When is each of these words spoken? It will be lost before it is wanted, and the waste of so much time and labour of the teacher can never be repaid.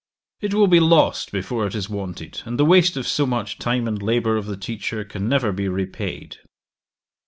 It 0.39 0.55
will 0.55 0.65
be 0.65 0.79
lost 0.79 1.31
before 1.31 1.67
it 1.67 1.75
is 1.75 1.87
wanted, 1.87 2.41
and 2.45 2.57
the 2.59 2.65
waste 2.65 2.97
of 2.97 3.05
so 3.05 3.27
much 3.27 3.59
time 3.59 3.87
and 3.87 4.01
labour 4.01 4.35
of 4.35 4.47
the 4.47 4.57
teacher 4.57 5.03
can 5.05 5.29
never 5.29 5.51
be 5.51 5.67
repaid. 5.69 6.37